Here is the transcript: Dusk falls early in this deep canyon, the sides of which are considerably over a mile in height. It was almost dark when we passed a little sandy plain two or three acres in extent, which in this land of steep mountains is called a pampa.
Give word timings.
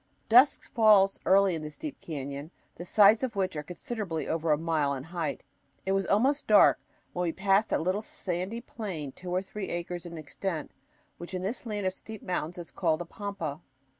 Dusk 0.29 0.63
falls 0.63 1.19
early 1.27 1.53
in 1.53 1.61
this 1.61 1.77
deep 1.77 2.01
canyon, 2.01 2.49
the 2.73 2.85
sides 2.85 3.21
of 3.21 3.35
which 3.35 3.55
are 3.55 3.61
considerably 3.61 4.27
over 4.27 4.51
a 4.51 4.57
mile 4.57 4.95
in 4.95 5.03
height. 5.03 5.43
It 5.85 5.91
was 5.91 6.07
almost 6.07 6.47
dark 6.47 6.79
when 7.13 7.21
we 7.21 7.31
passed 7.31 7.71
a 7.71 7.77
little 7.77 8.01
sandy 8.01 8.61
plain 8.61 9.11
two 9.11 9.29
or 9.29 9.43
three 9.43 9.67
acres 9.69 10.07
in 10.07 10.17
extent, 10.17 10.71
which 11.19 11.35
in 11.35 11.43
this 11.43 11.67
land 11.67 11.85
of 11.85 11.93
steep 11.93 12.23
mountains 12.23 12.57
is 12.57 12.71
called 12.71 13.03
a 13.03 13.05
pampa. 13.05 13.61